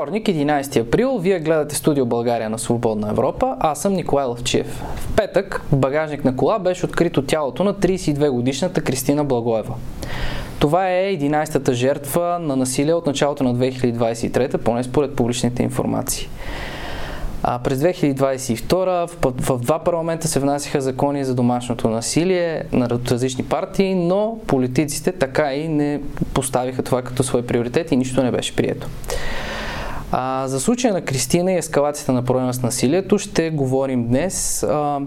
[0.00, 3.56] Вторник, 11 април, вие гледате студио България на Свободна Европа.
[3.60, 4.82] Аз съм Николай Лавчиев.
[4.96, 9.74] В петък в багажник на кола беше открито тялото на 32 годишната Кристина Благоева.
[10.58, 16.28] Това е 11-та жертва на насилие от началото на 2023, поне според публичните информации.
[17.42, 22.88] А през 2022 в, в, в два парламента се внасяха закони за домашното насилие на
[22.90, 26.00] различни партии, но политиците така и не
[26.34, 28.86] поставиха това като свой приоритет и нищо не беше прието.
[30.12, 35.00] А, за случая на Кристина и ескалацията на проблема с насилието ще говорим днес а,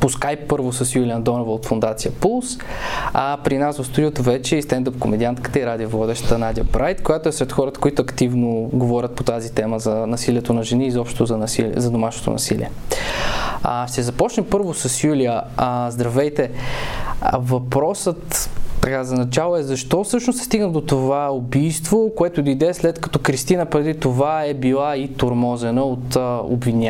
[0.00, 2.58] по скайп първо с Юлия Андонова от фундация Пулс,
[3.12, 7.32] а при нас в студиото вече и стендъп комедиантката и радиоводеща Надя Брайт, която е
[7.32, 11.36] сред хората, които активно говорят по тази тема за насилието на жени и изобщо за,
[11.36, 12.70] насилие, за домашното насилие.
[13.62, 15.42] А, ще започнем първо с Юлия.
[15.56, 16.50] А, здравейте!
[17.20, 18.49] А, въпросът
[18.80, 23.18] така, за начало е защо всъщност се стигна до това убийство, което дойде след като
[23.18, 26.40] Кристина преди това е била и тормозена от а,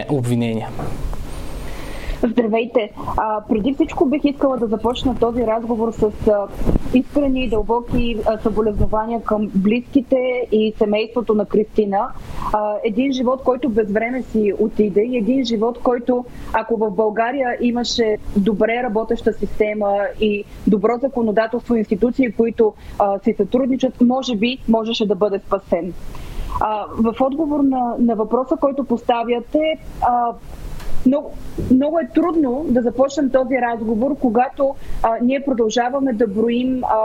[0.09, 0.69] обвинения.
[2.23, 2.93] Здравейте!
[3.17, 6.47] А, преди всичко бих искала да започна този разговор с а,
[6.95, 12.09] искрени и дълбоки а, съболезнования към близките и семейството на Кристина.
[12.53, 17.57] А, един живот, който без време си отиде и един живот, който ако в България
[17.61, 25.07] имаше добре работеща система и добро законодателство, институции, които а, си сътрудничат, може би можеше
[25.07, 25.93] да бъде спасен.
[26.61, 30.33] А, в отговор на, на въпроса, който поставяте, а,
[31.07, 31.33] много,
[31.71, 36.97] много е трудно да започнем този разговор, когато а, ние продължаваме да броим а,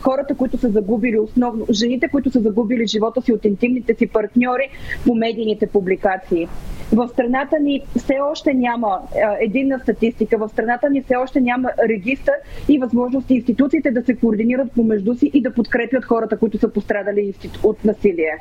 [0.00, 4.68] хората, които са загубили основно, жените, които са загубили живота си от интимните си партньори
[5.06, 6.48] по медийните публикации.
[6.92, 11.70] В страната ни все още няма а, единна статистика, в страната ни все още няма
[11.88, 12.34] регистър
[12.68, 17.34] и възможности институциите да се координират помежду си и да подкрепят хората, които са пострадали
[17.62, 18.38] от насилие.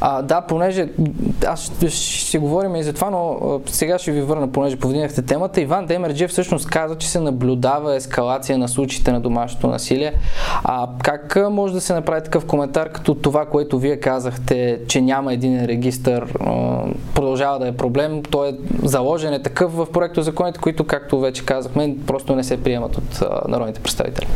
[0.00, 0.88] А, да, понеже
[1.46, 5.60] аз ще, ще говорим и за това, но сега ще ви върна, понеже повдигнахте темата.
[5.60, 10.12] Иван Демерджев всъщност каза, че се наблюдава ескалация на случаите на домашното насилие.
[10.64, 15.32] А как може да се направи такъв коментар, като това, което вие казахте, че няма
[15.32, 16.32] един регистър,
[17.14, 18.52] продължава да е проблем, той е
[18.82, 23.22] заложен е такъв в проекто законите, които, както вече казахме, просто не се приемат от
[23.48, 24.26] народните представители.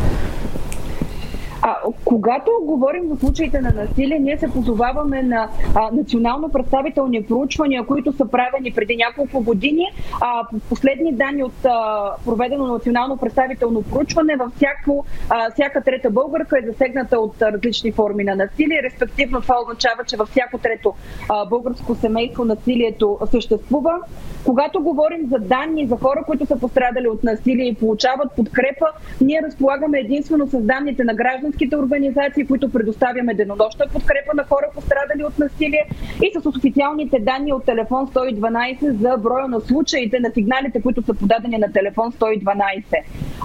[1.69, 7.87] А, когато говорим за случаите на насилие, ние се позоваваме на а, национално представителни проучвания,
[7.87, 9.87] които са правени преди няколко години.
[10.21, 16.59] А, последни данни от а, проведено национално представително проучване, във всяко, а, всяка трета българка
[16.59, 18.83] е засегната от а, различни форми на насилие.
[18.83, 20.95] Респективно това означава, че във всяко трето
[21.29, 23.99] а, българско семейство насилието съществува.
[24.45, 28.87] Когато говорим за данни за хора, които са пострадали от насилие и получават подкрепа,
[29.21, 31.15] ние разполагаме единствено с данните на
[31.57, 35.89] гражданските организации, които предоставяме денонощна подкрепа на хора пострадали от насилие
[36.23, 41.15] и с официалните данни от телефон 112 за броя на случаите на сигналите, които са
[41.15, 42.83] подадени на телефон 112.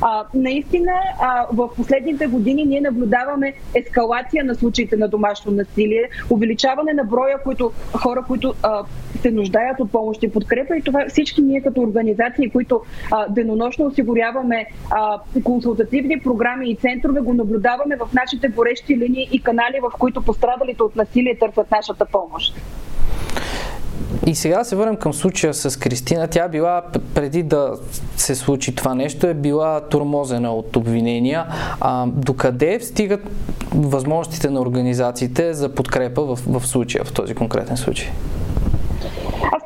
[0.02, 6.94] А, наистина, а, в последните години ние наблюдаваме ескалация на случаите на домашно насилие, увеличаване
[6.94, 8.84] на броя които, хора, които а,
[9.22, 13.86] се нуждаят от помощ и подкрепа и това всички ние като организации, които а, денонощно
[13.86, 19.98] осигуряваме а, консултативни програми и центрове, го наблюдаваме в нашите горещи линии и канали, в
[20.00, 22.56] които пострадалите от насилие търсят нашата помощ.
[24.26, 26.28] И сега се върнем към случая с Кристина.
[26.28, 26.84] Тя била,
[27.16, 27.74] преди да
[28.18, 31.46] се случи това нещо, е била турмозена от обвинения.
[31.82, 33.22] А, докъде стигат
[33.76, 38.10] възможностите на организациите за подкрепа в, в случая, в този конкретен случай?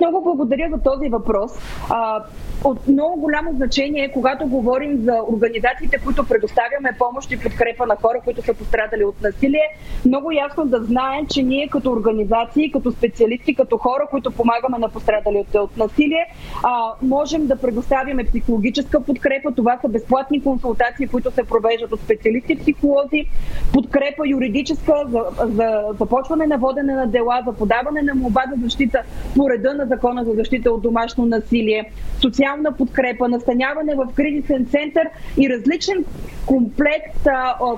[0.06, 1.52] Много благодаря за този въпрос.
[1.90, 2.24] А,
[2.64, 7.96] от много голямо значение е, когато говорим за организациите, които предоставяме помощ и подкрепа на
[7.96, 9.68] хора, които са пострадали от насилие,
[10.06, 14.90] много ясно да знаем, че ние като организации, като специалисти, като хора, които помагаме на
[14.90, 16.26] пострадали от, от насилие,
[16.64, 19.52] а, можем да предоставяме психологическа подкрепа.
[19.52, 23.26] Това са безплатни консултации, които се провеждат от специалисти психолози,
[23.74, 29.02] подкрепа юридическа за, за започване на водене на дела, за подаване на молба за защита
[29.36, 35.10] по реда на Закона за защита от домашно насилие, социална подкрепа, настаняване в кризисен център
[35.38, 36.06] и различен
[36.46, 37.28] комплект,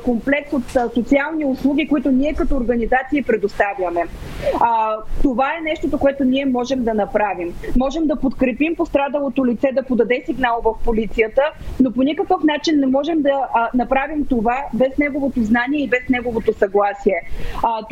[0.03, 4.01] комплекс от социални услуги, които ние като организации предоставяме.
[5.21, 7.53] Това е нещото, което ние можем да направим.
[7.77, 11.41] Можем да подкрепим пострадалото лице да подаде сигнал в полицията,
[11.79, 16.53] но по никакъв начин не можем да направим това без неговото знание и без неговото
[16.53, 17.21] съгласие.
[17.63, 17.85] А,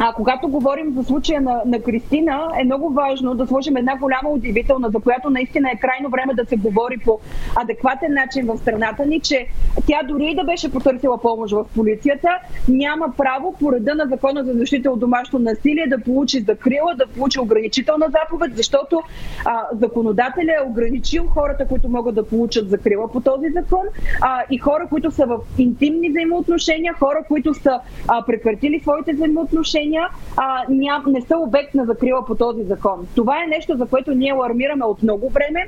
[0.00, 4.28] а, когато говорим за случая на, на Кристина, е много важно да сложим една голяма
[4.30, 7.20] удивителна, за която наистина е крайно време да се говори по
[7.56, 9.46] адекватен начин в страната ни, че
[9.86, 12.28] тя дори и да беше потърсила помощ в полицията,
[12.68, 17.06] няма право по реда на закона за защита от домашно насилие да получи закрила, да
[17.06, 19.02] получи ограничителна заповед, защото
[19.44, 23.84] а, законодателя е ограничил хората, които могат да получат закрила по този закон
[24.20, 29.89] а, и хора, които са в интимни взаимоотношения, хора, които са а, прекратили своите взаимоотношения
[29.90, 33.06] нарушения а, ням, не са обект на закрила по този закон.
[33.14, 35.66] Това е нещо, за което ние алармираме от много време.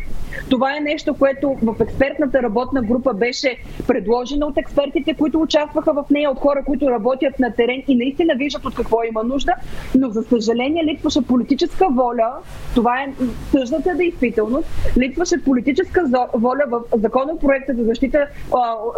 [0.50, 6.04] Това е нещо, което в експертната работна група беше предложено от експертите, които участваха в
[6.10, 9.52] нея, от хора, които работят на терен и наистина виждат от какво има нужда,
[9.94, 12.32] но за съжаление липваше политическа воля,
[12.74, 13.12] това е
[13.52, 16.04] тъжната действителност, липваше политическа
[16.34, 18.26] воля в законопроекта за защита,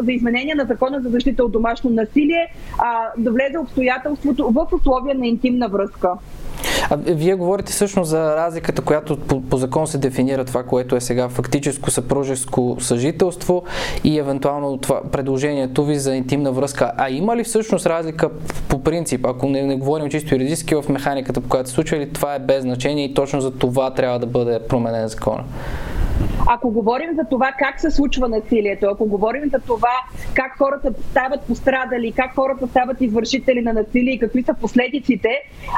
[0.00, 2.46] за изменение на закона за защита от домашно насилие,
[3.18, 6.10] да влезе обстоятелството в условия на интимна връзка.
[6.90, 11.00] А вие говорите всъщност за разликата, която по, по закон се дефинира това, което е
[11.00, 13.62] сега фактическо съпружеско съжителство
[14.04, 16.92] и евентуално това предложението ви за интимна връзка.
[16.96, 18.30] А има ли всъщност разлика
[18.68, 22.12] по принцип, ако не, не говорим чисто юридически в механиката, по която се случва, или
[22.12, 25.44] това е без значение и точно за това трябва да бъде променен закона?
[26.46, 29.92] Ако говорим за това как се случва насилието, ако говорим за това
[30.34, 35.28] как хората стават пострадали, как хората стават извършители на насилие и какви са последиците,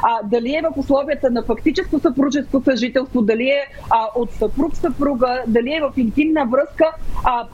[0.02, 3.60] а, дали е в условията на фактическо съпружеско съжителство, дали е
[3.90, 6.92] а, от съпруг-съпруга, дали е в интимна връзка,
[7.24, 7.46] а,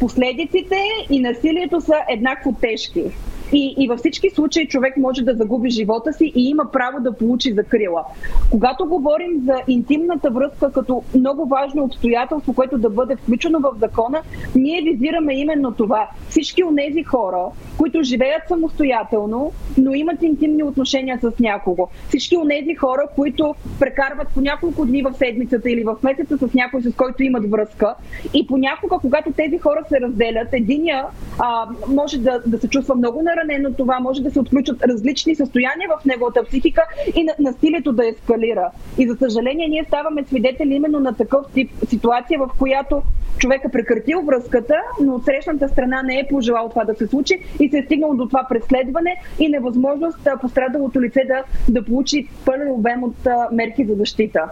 [0.00, 0.76] последиците
[1.10, 3.04] и насилието са еднакво тежки.
[3.52, 7.12] И, и във всички случаи човек може да загуби живота си и има право да
[7.12, 8.04] получи закрила.
[8.50, 14.22] Когато говорим за интимната връзка като много важно обстоятелство, което да бъде включено в закона,
[14.54, 16.08] ние визираме именно това.
[16.28, 17.44] Всички от тези хора,
[17.78, 21.88] които живеят самостоятелно, но имат интимни отношения с някого.
[22.08, 26.54] Всички от тези хора, които прекарват по няколко дни в седмицата или в месеца с
[26.54, 27.94] някой, с който имат връзка.
[28.34, 31.04] И понякога, когато тези хора се разделят, единия
[31.38, 35.34] а, може да, да се чувства много на ранено това, може да се отключат различни
[35.34, 36.82] състояния в неговата психика
[37.16, 38.70] и на, насилието да ескалира.
[38.98, 43.02] И за съжаление ние ставаме свидетели именно на такъв тип ситуация, в която
[43.38, 47.40] човек е прекратил връзката, но от срещната страна не е пожелал това да се случи
[47.60, 51.42] и се е стигнало до това преследване и невъзможност пострадалото лице да,
[51.72, 53.16] да получи пълен обем от
[53.52, 54.44] мерки за защита.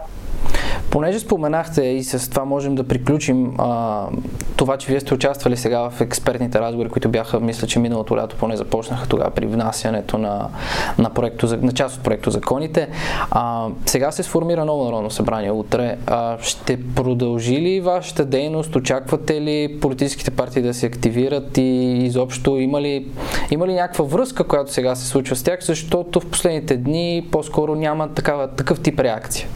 [0.91, 4.05] Понеже споменахте и с това можем да приключим а,
[4.55, 8.35] това, че вие сте участвали сега в експертните разговори, които бяха, мисля, че миналото лято
[8.39, 10.49] поне започнаха тогава при внасянето на,
[10.97, 12.87] на, проекто, на част от проекто законите.
[13.31, 15.97] А, сега се сформира ново народно събрание утре.
[16.07, 18.75] А, ще продължи ли вашата дейност?
[18.75, 23.07] Очаквате ли политическите партии да се активират и изобщо има ли,
[23.51, 27.75] има ли някаква връзка, която сега се случва с тях, защото в последните дни по-скоро
[27.75, 29.47] няма такава, такъв тип реакция?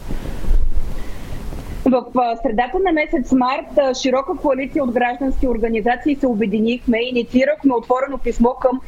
[1.92, 8.50] В средата на месец март широка коалиция от граждански организации се обединихме инициирахме отворено писмо
[8.50, 8.80] към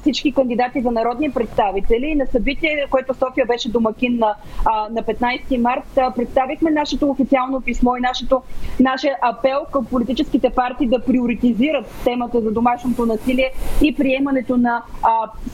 [0.00, 2.14] всички кандидати за народни представители.
[2.14, 4.34] На събитие, което София беше домакин на,
[4.90, 8.42] на 15 март, представихме нашето официално писмо и нашето,
[8.80, 13.50] нашия апел към политическите партии да приоритизират темата за домашното насилие
[13.82, 14.82] и приемането на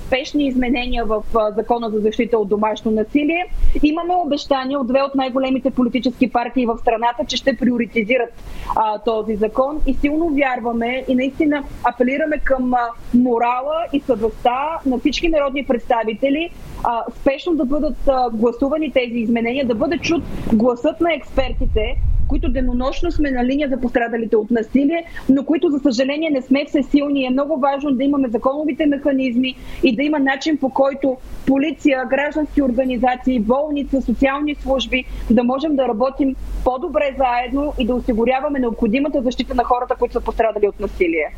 [0.06, 1.23] спешни изменения в
[1.56, 3.45] Закона за защита от домашно насилие.
[3.83, 8.31] Имаме обещание от две от най-големите политически партии в страната, че ще приоритизират
[8.76, 9.81] а, този закон.
[9.87, 12.79] И силно вярваме и наистина апелираме към а,
[13.14, 16.50] морала и съвестта на всички народни представители
[16.85, 21.97] а, спешно да бъдат а, гласувани тези изменения, да бъде чут гласът на експертите,
[22.28, 26.64] които денонощно сме на линия за пострадалите от насилие, но които за съжаление не сме
[26.64, 27.25] все силни.
[27.26, 31.16] Е много важно да имаме законовите механизми и да има начин по който
[31.47, 38.58] полиция, граждански организации, болница, социални служби да можем да работим по-добре заедно и да осигуряваме
[38.58, 41.32] необходимата защита на хората, които са пострадали от насилие.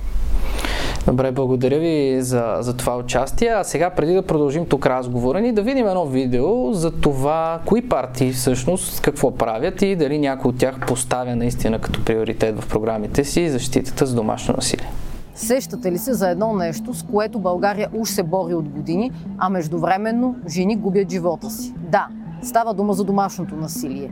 [1.06, 3.48] Добре, благодаря ви за, за това участие.
[3.48, 7.88] А сега, преди да продължим тук разговора ни, да видим едно видео за това, кои
[7.88, 13.24] партии всъщност какво правят и дали някой от тях поставя наистина като приоритет в програмите
[13.24, 14.90] си защитата с домашно насилие.
[15.34, 19.48] Сещате ли се за едно нещо, с което България уж се бори от години, а
[19.50, 21.74] междувременно жени губят живота си?
[21.90, 22.08] Да,
[22.42, 24.10] става дума за домашното насилие.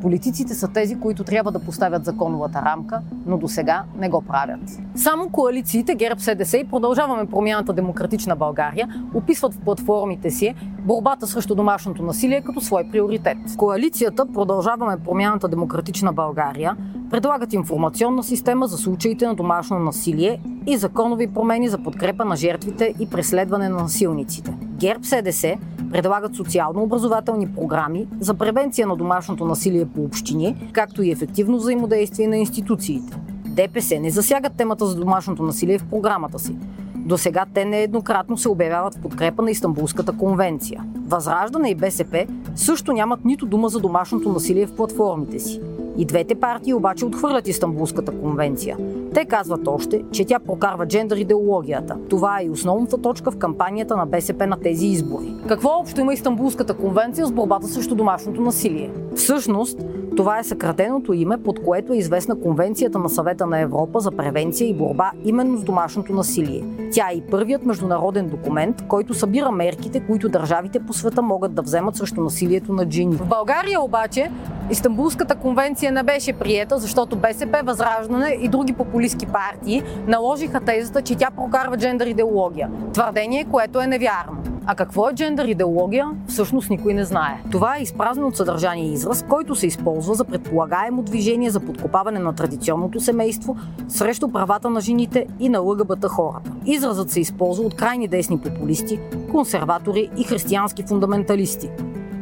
[0.00, 4.60] Политиците са тези, които трябва да поставят законовата рамка, но до сега не го правят.
[4.94, 11.54] Само коалициите ГЕРБ СДС и продължаваме промяната Демократична България описват в платформите си борбата срещу
[11.54, 13.38] домашното насилие като свой приоритет.
[13.56, 16.76] Коалицията Продължаваме промяната Демократична България
[17.10, 22.94] предлагат информационна система за случаите на домашно насилие и законови промени за подкрепа на жертвите
[23.00, 24.54] и преследване на насилниците.
[24.78, 25.56] ГЕРБ СДС
[25.96, 32.36] Предлагат социално-образователни програми за превенция на домашното насилие по общини, както и ефективно взаимодействие на
[32.36, 33.16] институциите.
[33.46, 36.56] ДПС не засягат темата за домашното насилие в програмата си.
[36.96, 40.84] До сега те нееднократно се обявяват в подкрепа на Истанбулската конвенция.
[41.06, 45.60] Възраждане и БСП също нямат нито дума за домашното насилие в платформите си.
[45.98, 48.76] И двете партии обаче отхвърлят Истанбулската конвенция.
[49.16, 51.96] Те казват още, че тя прокарва джендър идеологията.
[52.08, 55.34] Това е и основната точка в кампанията на БСП на тези избори.
[55.48, 58.90] Какво общо има Истанбулската конвенция с борбата срещу домашното насилие?
[59.14, 59.78] Всъщност,
[60.16, 64.68] това е съкратеното име, под което е известна Конвенцията на съвета на Европа за превенция
[64.68, 66.64] и борба именно с домашното насилие.
[66.92, 71.62] Тя е и първият международен документ, който събира мерките, които държавите по света могат да
[71.62, 73.16] вземат срещу насилието на джини.
[73.16, 74.30] В България обаче
[74.70, 78.72] Истанбулската конвенция не беше приета, защото БСП, Възраждане и други
[79.06, 82.70] популистски партии наложиха тезата, че тя прокарва джендър идеология.
[82.92, 84.42] Твърдение, което е невярно.
[84.66, 87.42] А какво е джендър идеология, всъщност никой не знае.
[87.50, 92.34] Това е изпразнен от съдържание израз, който се използва за предполагаемо движение за подкопаване на
[92.34, 93.56] традиционното семейство
[93.88, 96.50] срещу правата на жените и на ЛГБТ хората.
[96.64, 101.70] Изразът се използва от крайни десни популисти, консерватори и християнски фундаменталисти.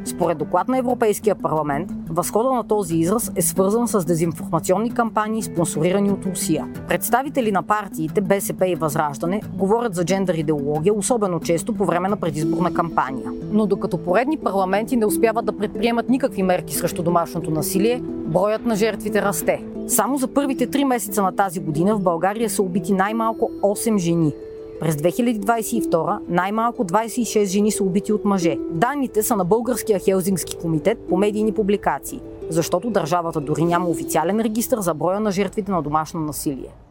[0.04, 6.10] Според доклад на Европейския парламент, възхода на този израз е свързан с дезинформационни кампании, спонсорирани
[6.10, 6.66] от Русия.
[6.88, 12.16] Представители на партиите БСП и Възраждане говорят за джендър идеология, особено често по време на
[12.16, 13.30] предизборна кампания.
[13.52, 18.76] Но докато поредни парламенти не успяват да предприемат никакви мерки срещу домашното насилие, броят на
[18.76, 19.64] жертвите расте.
[19.88, 24.34] Само за първите три месеца на тази година в България са убити най-малко 8 жени,
[24.80, 28.56] през 2022 най-малко 26 жени са убити от мъже.
[28.70, 34.76] Данните са на Българския Хелзингски комитет по медийни публикации, защото държавата дори няма официален регистр
[34.80, 36.83] за броя на жертвите на домашно насилие.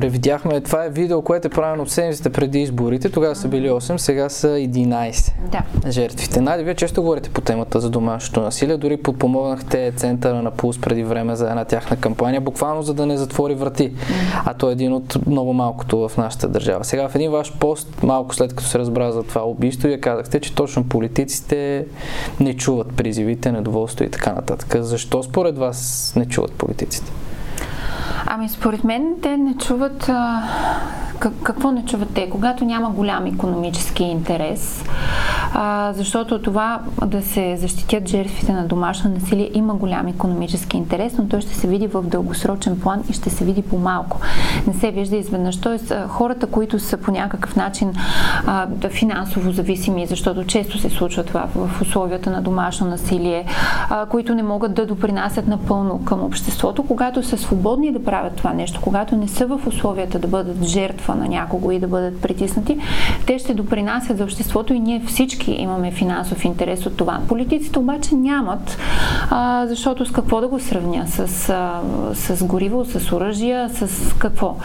[0.00, 3.10] Видяхме, това е видео, което е правено в седмиците преди изборите.
[3.10, 5.90] Тогава са били 8, сега са 11 да.
[5.90, 6.40] жертвите.
[6.40, 8.76] Найде, вие често говорите по темата за домашното насилие.
[8.76, 13.16] Дори подпомогнахте центъра на Пулс преди време за една тяхна кампания, буквално за да не
[13.16, 13.92] затвори врати.
[14.44, 16.84] А то е един от много малкото в нашата държава.
[16.84, 20.40] Сега в един ваш пост, малко след като се разбра за това убийство, вие казахте,
[20.40, 21.86] че точно политиците
[22.40, 24.76] не чуват призивите, недоволство и така нататък.
[24.80, 27.12] Защо според вас не чуват политиците?
[28.26, 30.42] Ами според мен те не чуват а,
[31.18, 32.30] какво не чуват те?
[32.30, 34.84] Когато няма голям економически интерес,
[35.54, 41.28] а, защото това да се защитят жертвите на домашно насилие има голям економически интерес, но
[41.28, 44.20] той ще се види в дългосрочен план и ще се види по-малко.
[44.66, 45.56] Не се вижда изведнъж.
[45.56, 47.92] Тоест, хората, които са по някакъв начин
[48.46, 53.46] а, финансово зависими, защото често се случва това в условията на домашно насилие,
[53.90, 58.52] а, които не могат да допринасят напълно към обществото, когато са свободни да правят това
[58.52, 62.78] нещо, когато не са в условията да бъдат жертва на някого и да бъдат притиснати,
[63.26, 67.20] те ще допринасят за обществото и ние всички имаме финансов интерес от това.
[67.28, 68.78] Политиците обаче нямат,
[69.30, 71.04] а, защото с какво да го сравня?
[71.06, 71.80] С, а,
[72.14, 74.56] с гориво, с оръжия, с какво?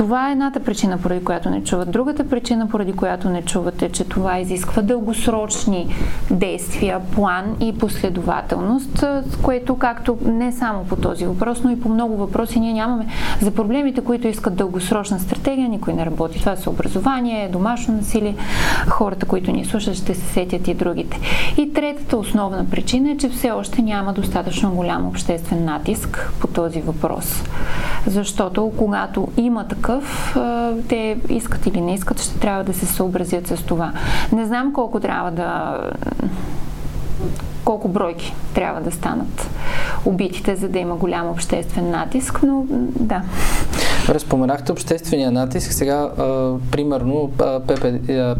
[0.00, 1.90] Това е едната причина, поради която не чуват.
[1.90, 5.94] Другата причина, поради която не чуват е, че това изисква дългосрочни
[6.30, 11.88] действия, план и последователност, с което както не само по този въпрос, но и по
[11.88, 13.06] много въпроси ние нямаме.
[13.40, 16.40] За проблемите, които искат дългосрочна стратегия, никой не работи.
[16.40, 18.36] Това са образование, домашно насилие.
[18.88, 21.20] Хората, които ни слушат, ще се сетят и другите.
[21.58, 26.80] И третата основна причина е, че все още няма достатъчно голям обществен натиск по този
[26.80, 27.42] въпрос.
[28.06, 29.89] Защото когато има такъв,
[30.88, 33.92] те искат или не искат, ще трябва да се съобразят с това.
[34.32, 35.78] Не знам колко трябва да
[37.64, 39.50] колко бройки трябва да станат
[40.04, 42.64] убитите, за да има голям обществен натиск, но
[43.00, 43.22] да.
[44.08, 45.72] Разпоменахте обществения натиск.
[45.72, 47.74] Сега, а, примерно, ПП,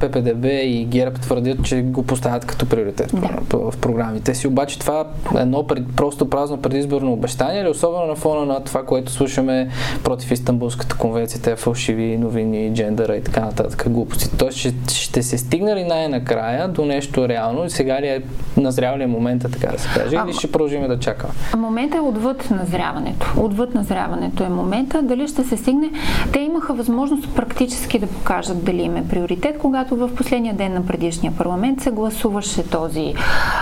[0.00, 3.58] ППДБ и ГЕРБ твърдят, че го поставят като приоритет да.
[3.58, 4.46] в програмите си.
[4.46, 5.04] Обаче това
[5.36, 9.68] е едно пред, просто празно предизборно обещание или особено на фона на това, което слушаме
[10.04, 14.36] против Истанбулската конвенция, те фалшиви новини, джендъра и така нататък глупости.
[14.38, 18.22] Тоест ще, ще се стигне ли най-накрая до нещо реално и сега ли е
[18.56, 21.32] назрял ли е момента, така да се каже, а, или ще продължим да чакаме?
[21.56, 23.32] Момента е отвъд назряването.
[23.36, 25.02] Отвъд назряването е момента.
[25.02, 25.90] Дали ще се стигне?
[26.32, 30.86] Те имаха възможност практически да покажат дали им е приоритет, когато в последния ден на
[30.86, 33.14] предишния парламент се гласуваше този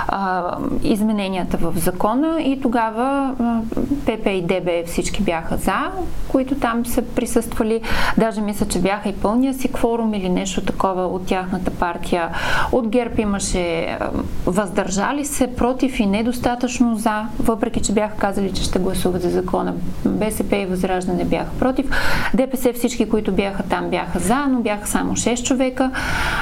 [0.09, 3.61] а, измененията в закона и тогава а,
[4.05, 5.91] ПП и ДБ всички бяха за,
[6.29, 7.81] които там са присъствали.
[8.19, 12.29] Даже мисля, че бяха и пълния си кворум или нещо такова от тяхната партия.
[12.73, 14.11] От ГЕРБ имаше а,
[14.47, 19.75] въздържали се против и недостатъчно за, въпреки че бяха казали, че ще гласуват за закона.
[20.05, 22.31] БСП и Възраждане бяха против против.
[22.35, 25.91] ДПС всички, които бяха там, бяха за, но бяха само 6 човека.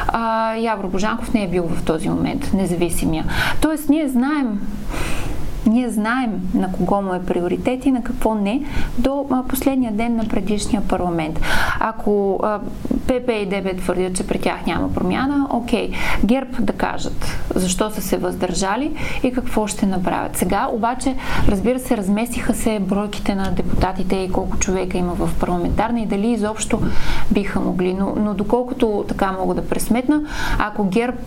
[0.09, 3.25] А, Явро Божанков не е бил в този момент независимия.
[3.61, 4.61] Тоест, ние знаем
[5.67, 8.63] ние знаем на кого му е приоритет и на какво не
[8.99, 11.41] до последния ден на предишния парламент.
[11.81, 12.41] Ако
[13.07, 15.91] ПП и ДБ твърдят, че при тях няма промяна, окей.
[16.25, 20.37] ГЕРБ да кажат защо са се въздържали и какво ще направят.
[20.37, 21.15] Сега обаче,
[21.49, 26.31] разбира се, разместиха се бройките на депутатите и колко човека има в парламентарна и дали
[26.31, 26.81] изобщо
[27.31, 27.95] биха могли.
[27.95, 30.23] Но, но доколкото така мога да пресметна,
[30.59, 31.19] ако ГЕРБ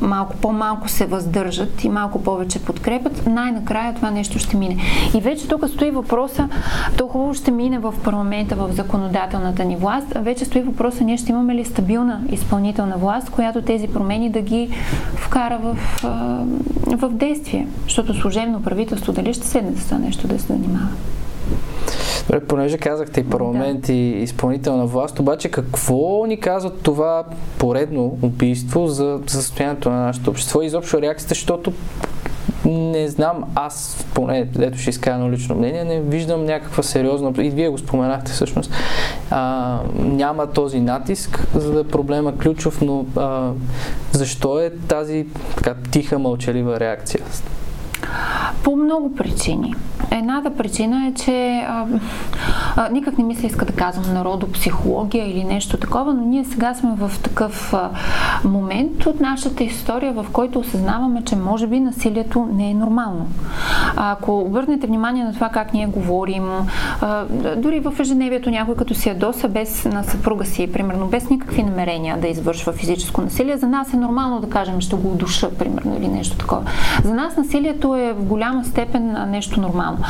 [0.00, 4.76] малко по-малко се въздържат и малко повече подкрепят, най-накрая това нещо ще мине.
[5.14, 6.48] И вече тук стои въпроса,
[6.96, 11.32] то хубаво ще мине в парламента, в законодателната ни власт, вече стои въпроса ние ще
[11.32, 14.70] имаме ли стабилна изпълнителна власт, която тези промени да ги
[15.16, 15.76] вкара в,
[16.86, 17.66] в действие.
[17.84, 20.88] Защото служебно правителство дали ще седне за това нещо да се занимава.
[22.26, 23.92] Добре, понеже казахте и парламент да.
[23.92, 27.24] и изпълнителна власт, обаче какво ни казва това
[27.58, 31.72] поредно убийство за, за състоянието на нашето общество и изобщо реакцията, защото
[32.72, 37.50] не знам, аз поне, ето ще изкажа едно лично мнение, не виждам някаква сериозна, и
[37.50, 38.72] вие го споменахте всъщност,
[39.30, 43.50] а, няма този натиск, за да е проблема ключов, но а,
[44.12, 45.26] защо е тази
[45.56, 47.20] така тиха, мълчалива реакция?
[48.62, 49.74] По много причини.
[50.12, 51.86] Едната причина е, че а,
[52.76, 56.90] а, никак не мисля иска да казвам народопсихология или нещо такова, но ние сега сме
[56.96, 57.90] в такъв а,
[58.44, 63.26] момент от нашата история, в който осъзнаваме, че може би насилието не е нормално.
[63.96, 66.44] А, ако обърнете внимание на това как ние говорим,
[67.00, 67.24] а,
[67.56, 72.18] дори в ежедневието някой като си ядоса без на съпруга си, примерно без никакви намерения
[72.18, 76.08] да извършва физическо насилие, за нас е нормално да кажем ще го удуша, примерно, или
[76.08, 76.62] нещо такова.
[77.04, 80.01] За нас насилието е в голяма степен нещо нормално.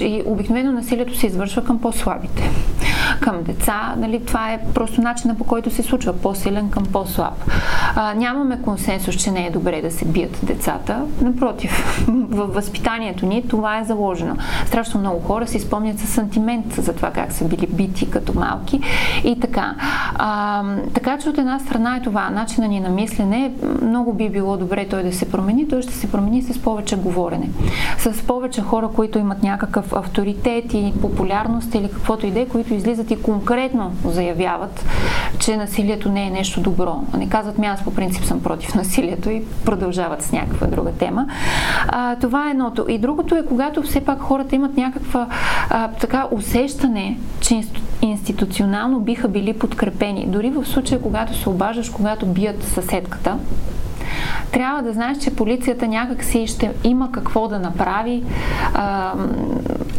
[0.00, 2.50] И обикновено насилието се извършва към по-слабите.
[3.20, 6.12] Към деца, нали, това е просто начина по който се случва.
[6.12, 7.34] По-силен към по-слаб.
[7.96, 11.00] А, нямаме консенсус, че не е добре да се бият децата.
[11.20, 14.36] Напротив, в възпитанието ни това е заложено.
[14.66, 18.80] Страшно много хора си спомнят със сантимент за това как са били бити като малки
[19.24, 19.74] и така.
[20.14, 20.62] А,
[20.94, 22.30] така че от една страна е това.
[22.30, 23.52] Начина ни на мислене
[23.82, 25.68] много би било добре той да се промени.
[25.68, 27.50] Той ще се промени с повече говорене.
[27.98, 32.74] С повече хора, които имат някакъв авторитет и популярност или каквото и да е, които
[32.74, 34.84] излизат и конкретно заявяват,
[35.38, 37.02] че насилието не е нещо добро.
[37.16, 41.26] Не казват ми аз по принцип съм против насилието и продължават с някаква друга тема.
[41.88, 42.86] А, това е едното.
[42.88, 45.26] И другото е, когато все пак хората имат някаква
[45.70, 47.62] а, така усещане, че
[48.02, 50.26] институционално биха били подкрепени.
[50.26, 53.38] Дори в случая, когато се обаждаш, когато бият съседката,
[54.52, 58.22] трябва да знаеш, че полицията някак си ще има какво да направи.
[58.74, 59.12] А,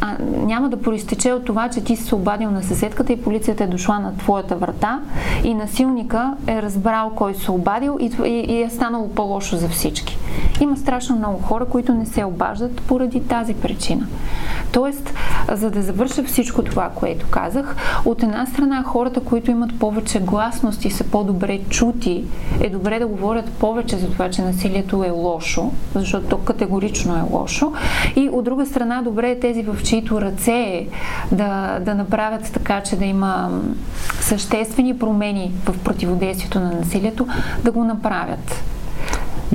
[0.01, 3.63] а, няма да проистече от това, че ти си се обадил на съседката и полицията
[3.63, 4.99] е дошла на твоята врата
[5.43, 10.17] и насилника е разбрал кой се обадил и, и, и е станало по-лошо за всички.
[10.61, 14.07] Има страшно много хора, които не се обаждат поради тази причина.
[14.71, 15.13] Тоест,
[15.51, 20.85] за да завърша всичко това, което казах, от една страна хората, които имат повече гласност
[20.85, 22.23] и са по-добре чути,
[22.61, 27.33] е добре да говорят повече за това, че насилието е лошо, защото то категорично е
[27.35, 27.73] лошо.
[28.15, 30.87] И от друга страна, добре е тези, в чието ръце е
[31.31, 33.49] да, да направят така, че да има
[34.21, 37.27] съществени промени в противодействието на насилието,
[37.63, 38.63] да го направят.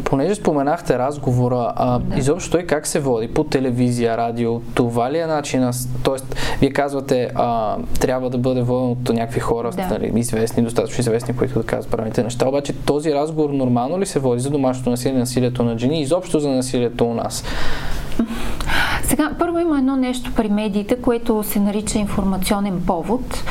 [0.05, 2.17] Понеже споменахте разговора, а, да.
[2.17, 3.29] изобщо той как се води?
[3.29, 4.61] По телевизия, радио?
[4.75, 5.71] Това ли е начина?
[6.03, 9.87] Тоест, вие казвате, а, трябва да бъде воден от някакви хора, да.
[9.87, 12.49] нали, известни, достатъчно известни, които да казват правилните неща.
[12.49, 16.49] Обаче този разговор нормално ли се води за домашното насилие, насилието на жени, изобщо за
[16.49, 17.45] насилието у нас?
[19.05, 23.45] Сега, първо има едно нещо при медиите, което се нарича информационен повод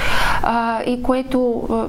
[0.43, 1.87] а, и което а,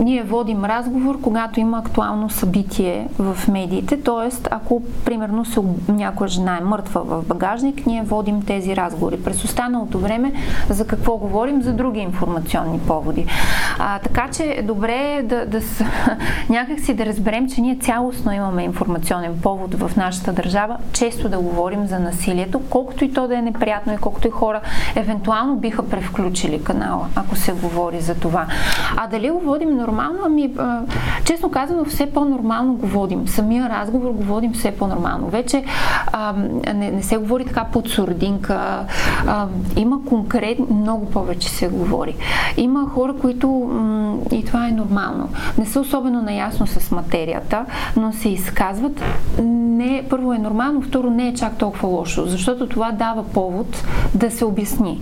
[0.00, 4.02] ние водим разговор, когато има актуално събитие в медиите.
[4.02, 9.22] Тоест, ако примерно се, някоя жена е мъртва в багажник, ние водим тези разговори.
[9.22, 10.32] През останалото време
[10.70, 11.62] за какво говорим?
[11.62, 13.26] За други информационни поводи.
[13.78, 15.84] А, така че добре е да, да с,
[16.48, 21.86] някак да разберем, че ние цялостно имаме информационен повод в нашата държава, често да говорим
[21.86, 24.60] за насилието, колкото и то да е неприятно и колкото и хора
[24.96, 28.46] евентуално биха превключили канала, ако се говори говори за това.
[28.96, 30.18] А дали го водим нормално?
[30.26, 30.80] Ами, а,
[31.24, 33.28] честно казано, все по-нормално го водим.
[33.28, 35.28] Самия разговор го водим все по-нормално.
[35.28, 35.64] Вече
[36.12, 36.32] а,
[36.74, 38.86] не, не се говори така под сурдинка.
[39.26, 42.16] А, има конкретно, много повече се говори.
[42.56, 45.28] Има хора, които, м- и това е нормално,
[45.58, 47.64] не са особено наясно с материята,
[47.96, 49.02] но се изказват.
[49.42, 54.30] Не, първо е нормално, второ не е чак толкова лошо, защото това дава повод да
[54.30, 55.00] се обясни.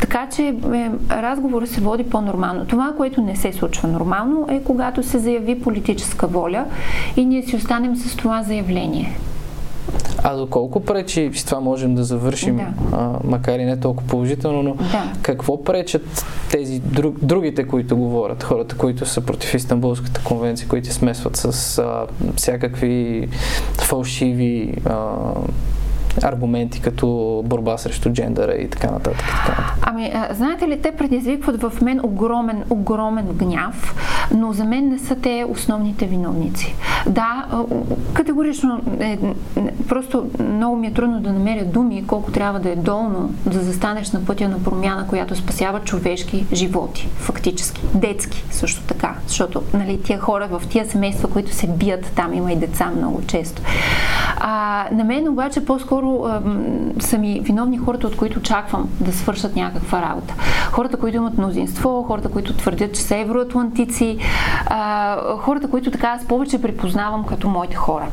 [0.00, 0.42] Така че
[0.74, 2.64] е, разговорът се води по-нормално.
[2.66, 6.64] Това, което не се случва нормално, е когато се заяви политическа воля
[7.16, 9.18] и ние си останем с това заявление.
[10.24, 12.96] А доколко пречи, с това можем да завършим, Да.
[12.96, 15.12] а, макар и не толкова положително, но Да.
[15.22, 21.36] какво пречат тези друг, другите, които говорят, хората, които са против Истанбулската конвенция, които смесват
[21.36, 23.28] с а, всякакви
[23.78, 25.06] фалшиви а,
[26.22, 29.24] аргументи, като борба срещу джендъра и така нататък.
[29.46, 29.74] Така.
[29.82, 33.94] Ами, знаете ли, те предизвикват в мен огромен, огромен гняв,
[34.34, 36.74] но за мен не са те основните виновници.
[37.06, 37.46] Да,
[38.12, 39.18] категорично е,
[39.88, 44.12] просто много ми е трудно да намеря думи, колко трябва да е долно да застанеш
[44.12, 47.80] на пътя на промяна, която спасява човешки животи, фактически.
[47.94, 52.52] Детски също така, защото нали, тия хора в тия семейства, които се бият, там има
[52.52, 53.62] и деца много често.
[54.36, 59.56] А, на мен обаче по-скоро ам, са ми виновни хората, от които очаквам да свършат
[59.56, 60.34] някаква работа.
[60.70, 64.18] Хората, които имат мнозинство, хората, които твърдят, че са евроатлантици,
[64.66, 68.06] а, хората, които така аз повече припознавам като моите хора,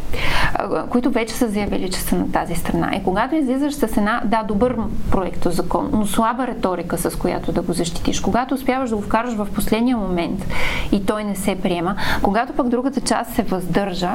[0.55, 2.95] а, които вече са заявили, че са на тази страна.
[2.95, 4.77] И когато излизаш с една, да, добър
[5.11, 9.33] проект закон, но слаба риторика, с която да го защитиш, когато успяваш да го вкараш
[9.33, 10.45] в последния момент
[10.91, 14.11] и той не се приема, когато пък другата част се въздържа,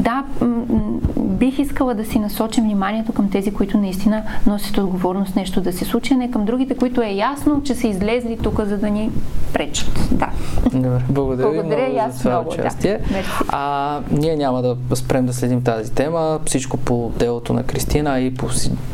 [0.00, 1.00] да, м-
[1.44, 5.84] бих искала да си насочим вниманието към тези, които наистина носят отговорност нещо да се
[5.84, 9.10] случи, а не към другите, които е ясно, че са излезли тук, за да ни
[9.52, 10.08] пречат.
[10.12, 10.30] Да.
[10.72, 12.54] Добре, благодаря, Благодаря много за това много, да.
[12.54, 13.00] участие.
[13.10, 13.30] Мерси.
[13.48, 18.34] А, ние няма да спрем да следим тази тема, всичко по делото на Кристина и
[18.34, 18.46] по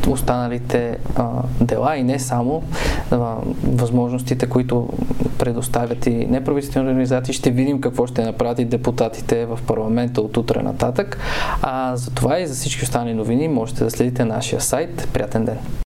[0.08, 1.28] останалите а,
[1.60, 2.62] дела и не само
[3.10, 3.34] а,
[3.64, 4.88] възможностите, които
[5.38, 7.34] предоставят и неправителствени организации.
[7.34, 11.18] Ще видим какво ще направят и депутатите в парламента от утре нататък.
[11.62, 15.08] А за това и за всички останали новини можете да следите нашия сайт.
[15.12, 15.58] Приятен ден!